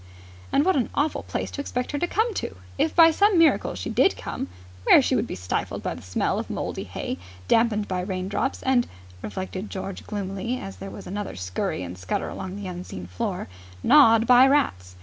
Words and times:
And 0.51 0.65
what 0.65 0.75
an 0.75 0.89
awful 0.95 1.21
place 1.21 1.51
to 1.51 1.61
expect 1.61 1.91
her 1.91 1.99
to 1.99 2.07
come 2.07 2.33
to, 2.33 2.55
if 2.75 2.95
by 2.95 3.11
some 3.11 3.37
miracle 3.37 3.75
she 3.75 3.91
did 3.91 4.17
come 4.17 4.47
where 4.85 4.99
she 4.99 5.15
would 5.15 5.27
be 5.27 5.35
stifled 5.35 5.83
by 5.83 5.93
the 5.93 6.01
smell 6.01 6.39
of 6.39 6.49
mouldy 6.49 6.85
hay, 6.85 7.19
damped 7.47 7.87
by 7.87 8.01
raindrops 8.01 8.63
and 8.63 8.87
reflected 9.21 9.69
George 9.69 10.07
gloomily 10.07 10.57
as 10.59 10.77
there 10.77 10.89
was 10.89 11.05
another 11.05 11.35
scurry 11.35 11.83
and 11.83 11.99
scutter 11.99 12.29
along 12.29 12.55
the 12.55 12.65
unseen 12.65 13.05
floor 13.05 13.47
gnawed 13.83 14.25
by 14.25 14.47
rats. 14.47 14.95